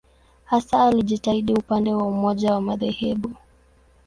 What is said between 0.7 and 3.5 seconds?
alijitahidi upande wa umoja wa madhehebu.